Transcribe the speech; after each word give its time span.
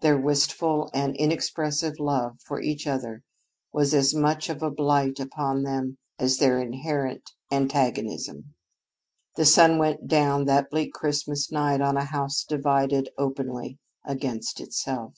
Their 0.00 0.18
wistful 0.18 0.90
and 0.92 1.14
inexpressive 1.14 2.00
love 2.00 2.40
for 2.44 2.60
each 2.60 2.84
other 2.88 3.22
was 3.72 3.94
as 3.94 4.12
much 4.12 4.48
of 4.48 4.60
a 4.60 4.72
blight 4.72 5.20
upon 5.20 5.62
them 5.62 5.98
as 6.18 6.36
their 6.38 6.58
inherent 6.58 7.22
antagonism. 7.52 8.56
The 9.36 9.44
sun 9.46 9.78
went 9.78 10.08
down 10.08 10.46
that 10.46 10.68
bleak 10.68 10.92
Christmas 10.94 11.52
night 11.52 11.80
on 11.80 11.96
a 11.96 12.06
house 12.06 12.42
divided 12.42 13.08
openly 13.16 13.78
against 14.04 14.58
itself. 14.60 15.14